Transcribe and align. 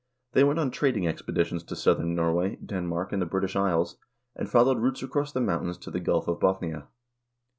They 0.31 0.43
went 0.43 0.57
on 0.57 0.71
trading 0.71 1.05
expeditions 1.07 1.61
to 1.65 1.75
southern 1.75 2.15
Norway, 2.15 2.55
Denmark, 2.55 3.11
and 3.13 3.21
the 3.21 3.27
British 3.27 3.55
Isles, 3.55 3.99
and 4.35 4.49
followed 4.49 4.79
routes 4.79 5.03
across 5.03 5.31
the 5.31 5.41
mountains 5.41 5.77
to 5.77 5.91
the 5.91 5.99
Gulf 5.99 6.27
of 6.27 6.39
Bothnia. 6.39 6.87